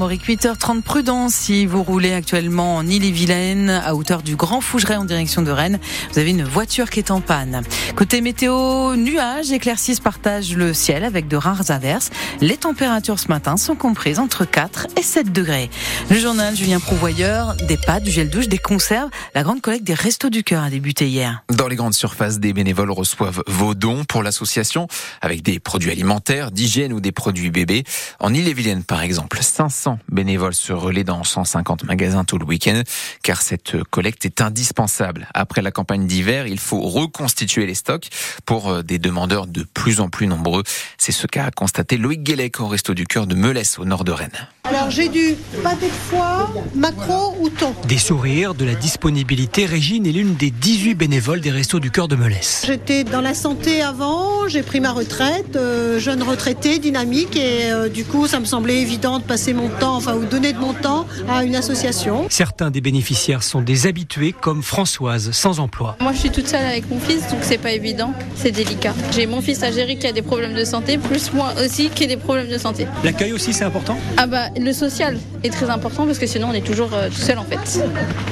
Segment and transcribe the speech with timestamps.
[0.00, 5.04] Armorique 8h30 prudence si vous roulez actuellement en Ille-et-Vilaine à hauteur du Grand Fougeray en
[5.04, 5.78] direction de Rennes.
[6.10, 7.60] Vous avez une voiture qui est en panne.
[7.96, 12.08] Côté météo, nuages, éclaircies partagent le ciel avec de rares averses.
[12.40, 15.68] Les températures ce matin sont comprises entre 4 et 7 degrés.
[16.08, 19.10] Le journal Julien Prouvoyeur, des pâtes, du gel douche, des conserves.
[19.34, 21.44] La grande collecte des Restos du Cœur a débuté hier.
[21.50, 24.88] Dans les grandes surfaces, des bénévoles reçoivent vos dons pour l'association
[25.20, 27.84] avec des produits alimentaires, d'hygiène ou des produits bébés.
[28.18, 32.82] En Ille-et-Vilaine, par exemple, 500 bénévoles se relaient dans 150 magasins tout le week-end,
[33.22, 35.28] car cette collecte est indispensable.
[35.34, 38.08] Après la campagne d'hiver, il faut reconstituer les stocks
[38.44, 40.62] pour euh, des demandeurs de plus en plus nombreux.
[40.98, 44.12] C'est ce qu'a constaté Loïc Guélec au Resto du Cœur de Melès, au nord de
[44.12, 44.48] Rennes.
[44.64, 47.74] Alors j'ai du pâté de foie, macro ou thon.
[47.88, 49.66] Des sourires, de la disponibilité.
[49.66, 52.64] Régine est l'une des 18 bénévoles des Restos du Cœur de Melès.
[52.66, 57.88] J'étais dans la santé avant, j'ai pris ma retraite, euh, jeune retraité, dynamique, et euh,
[57.88, 60.74] du coup ça me semblait évident de passer mon temps, enfin ou donner de mon
[60.74, 62.26] temps à une association.
[62.28, 65.96] Certains des bénéficiaires sont des habitués comme Françoise, sans emploi.
[66.00, 68.94] Moi je suis toute seule avec mon fils, donc c'est pas évident, c'est délicat.
[69.12, 72.04] J'ai mon fils à gérer qui a des problèmes de santé, plus moi aussi qui
[72.04, 72.86] ai des problèmes de santé.
[73.02, 73.98] L'accueil aussi c'est important?
[74.16, 77.20] Ah bah le social est très important parce que sinon on est toujours euh, tout
[77.20, 77.82] seul en fait.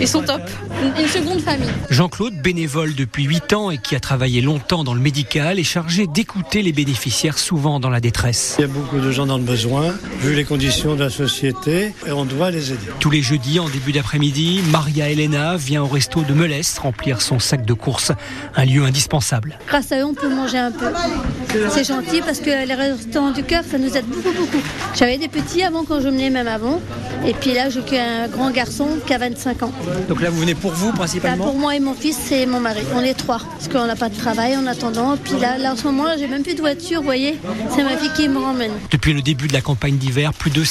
[0.00, 0.42] Ils sont top.
[0.82, 1.68] Une, une seconde famille.
[1.90, 6.06] Jean-Claude, bénévole depuis 8 ans et qui a travaillé longtemps dans le médical, est chargé
[6.06, 8.56] d'écouter les bénéficiaires souvent dans la détresse.
[8.58, 11.27] Il y a beaucoup de gens dans le besoin, vu les conditions de la société,
[12.06, 12.80] et on doit les aider.
[13.00, 17.38] Tous les jeudis, en début d'après-midi, Maria Elena vient au resto de Melès remplir son
[17.38, 18.12] sac de courses,
[18.56, 19.58] un lieu indispensable.
[19.66, 20.86] Grâce à eux, on peut manger un peu.
[21.70, 24.62] C'est gentil parce que les restaurants du cœur, ça nous aide beaucoup, beaucoup.
[24.94, 26.80] J'avais des petits avant quand je menais même avant.
[27.26, 29.72] Et puis là, j'ai qu'un grand garçon qui a 25 ans.
[30.08, 32.60] Donc là, vous venez pour vous Là, principalement pour moi et mon fils et mon
[32.60, 32.80] mari.
[32.94, 33.38] On est trois.
[33.38, 35.14] Parce qu'on n'a pas de travail en attendant.
[35.14, 37.38] Et puis là, là en ce moment, j'ai même plus de voiture, vous voyez.
[37.74, 38.72] C'est ma fille qui me ramène.
[38.90, 40.64] Depuis le début de la campagne d'hiver, plus de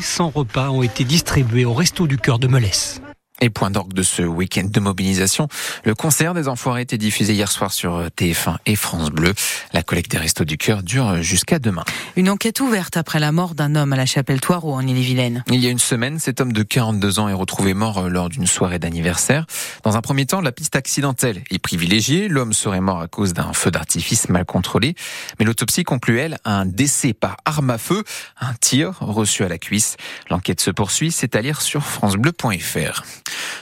[0.00, 3.00] 7100 repas ont été distribués au resto du cœur de Melès.
[3.40, 5.48] Et point d'orgue de ce week-end de mobilisation,
[5.84, 9.34] le concert des Enfoirés était diffusé hier soir sur TF1 et France Bleu.
[9.72, 11.84] La collecte des Restos du Cœur dure jusqu'à demain.
[12.16, 15.44] Une enquête ouverte après la mort d'un homme à la chapelle Toireau en Ille-et-Vilaine.
[15.50, 18.28] Il y a une semaine, cet homme de 42 ans est retrouvé mort euh, lors
[18.28, 19.46] d'une soirée d'anniversaire.
[19.82, 22.28] Dans un premier temps, la piste accidentelle est privilégiée.
[22.28, 24.94] L'homme serait mort à cause d'un feu d'artifice mal contrôlé.
[25.38, 28.02] Mais l'autopsie conclut, elle, à un décès par arme à feu,
[28.40, 29.96] un tir reçu à la cuisse.
[30.30, 33.02] L'enquête se poursuit, c'est à lire sur francebleu.fr.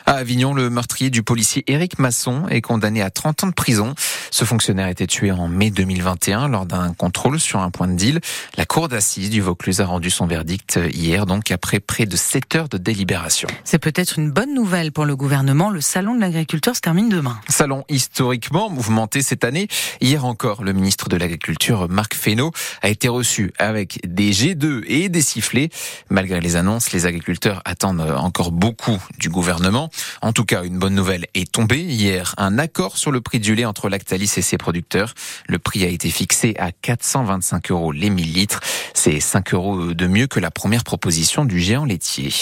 [0.06, 3.94] À Avignon, le meurtrier du policier Éric Masson est condamné à 30 ans de prison.
[4.30, 7.94] Ce fonctionnaire a été tué en mai 2021 lors d'un contrôle sur un point de
[7.94, 8.20] deal.
[8.58, 12.54] La cour d'assises du Vaucluse a rendu son verdict hier, donc après près de 7
[12.54, 13.48] heures de délibération.
[13.64, 15.70] C'est peut-être une bonne nouvelle pour le gouvernement.
[15.70, 17.40] Le salon de l'agriculture se termine demain.
[17.48, 19.68] Salon historiquement mouvementé cette année.
[20.02, 25.08] Hier encore, le ministre de l'Agriculture, Marc Fesneau, a été reçu avec des G2 et
[25.08, 25.70] des sifflets.
[26.10, 29.88] Malgré les annonces, les agriculteurs attendent encore beaucoup du gouvernement.
[30.22, 32.34] En tout cas, une bonne nouvelle est tombée hier.
[32.38, 35.14] Un accord sur le prix du lait entre Lactalis et ses producteurs.
[35.46, 38.60] Le prix a été fixé à 425 euros les 1000 litres.
[38.94, 42.32] C'est 5 euros de mieux que la première proposition du géant laitier.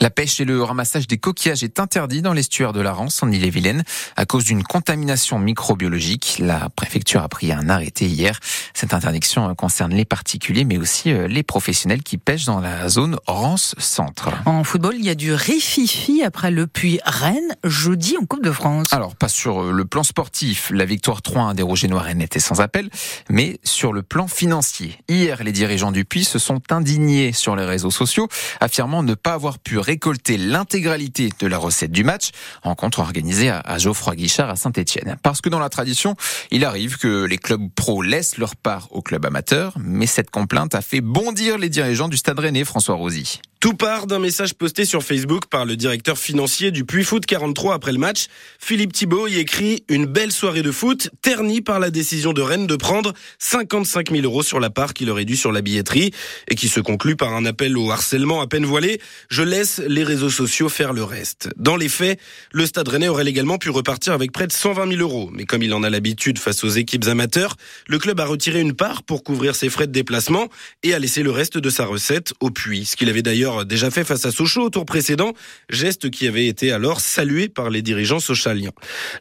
[0.00, 3.30] La pêche et le ramassage des coquillages est interdit dans l'estuaire de la Rance en
[3.30, 3.82] Ille-et-Vilaine
[4.16, 6.36] à cause d'une contamination microbiologique.
[6.38, 8.38] La préfecture a pris un arrêté hier.
[8.74, 13.16] Cette interdiction concerne les particuliers mais aussi euh, les professionnels qui pêchent dans la zone
[13.26, 14.30] Rance Centre.
[14.44, 18.52] En football, il y a du rififi après le puits Rennes jeudi en Coupe de
[18.52, 18.92] France.
[18.92, 22.60] Alors, pas sur euh, le plan sportif, la victoire 3-1 des Rouges-et-Noirs Rennes était sans
[22.60, 22.90] appel,
[23.30, 24.98] mais sur le plan financier.
[25.08, 28.28] Hier, les dirigeants du Puy se sont indignés sur les réseaux sociaux,
[28.60, 32.30] affirmant ne pas avoir pu récolter l'intégralité de la recette du match,
[32.62, 35.16] rencontre organisée à Geoffroy Guichard à Saint-Etienne.
[35.22, 36.16] Parce que dans la tradition,
[36.50, 40.74] il arrive que les clubs pros laissent leur part aux clubs amateurs, mais cette complainte
[40.74, 43.40] a fait bondir les dirigeants du Stade Rennais, François Rosy.
[43.58, 47.74] Tout part d'un message posté sur Facebook par le directeur financier du Puy Foot 43
[47.74, 48.26] après le match.
[48.58, 52.66] Philippe Thibault y écrit une belle soirée de foot ternie par la décision de Rennes
[52.66, 56.12] de prendre 55 000 euros sur la part qu'il aurait dû sur la billetterie
[56.48, 59.00] et qui se conclut par un appel au harcèlement à peine voilé.
[59.30, 61.48] Je laisse les réseaux sociaux faire le reste.
[61.56, 62.20] Dans les faits,
[62.52, 65.30] le Stade Rennais aurait également pu repartir avec près de 120 000 euros.
[65.32, 67.56] Mais comme il en a l'habitude face aux équipes amateurs,
[67.88, 70.48] le club a retiré une part pour couvrir ses frais de déplacement
[70.82, 72.84] et a laissé le reste de sa recette au Puy.
[72.84, 75.32] Ce qu'il avait d'ailleurs déjà fait face à Sochaux au tour précédent,
[75.70, 78.72] geste qui avait été alors salué par les dirigeants sochaliens.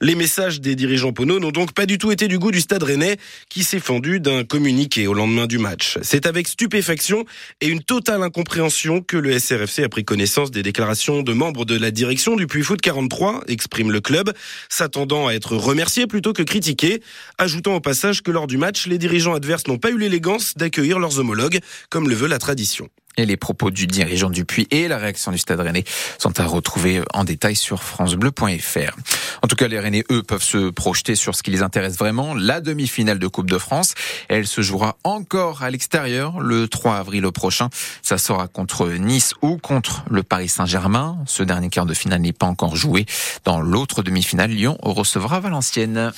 [0.01, 2.83] Les messages des dirigeants Pono n'ont donc pas du tout été du goût du stade
[2.83, 3.17] rennais
[3.49, 5.97] qui s'est fendu d'un communiqué au lendemain du match.
[6.01, 7.25] C'est avec stupéfaction
[7.61, 11.77] et une totale incompréhension que le SRFC a pris connaissance des déclarations de membres de
[11.77, 14.33] la direction du Puy Foot 43, exprime le club,
[14.69, 17.01] s'attendant à être remercié plutôt que critiqué,
[17.37, 20.99] ajoutant au passage que lors du match, les dirigeants adverses n'ont pas eu l'élégance d'accueillir
[20.99, 22.89] leurs homologues, comme le veut la tradition.
[23.17, 25.85] Et les propos du dirigeant du Puy et la réaction du Stade Rennais
[26.17, 28.95] sont à retrouver en détail sur francebleu.fr.
[29.41, 32.33] En tout cas, les Rennais, eux, peuvent se projeter sur ce qui les intéresse vraiment,
[32.33, 33.93] la demi-finale de Coupe de France.
[34.27, 37.69] Elle se jouera encore à l'extérieur le 3 avril prochain.
[38.01, 41.17] Ça sera contre Nice ou contre le Paris Saint-Germain.
[41.25, 43.05] Ce dernier quart de finale n'est pas encore joué.
[43.43, 46.11] Dans l'autre demi-finale, Lyon recevra Valenciennes.